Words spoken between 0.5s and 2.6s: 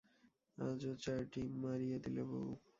আজও চারটিা মাড়িয়ে দিলে বৌ!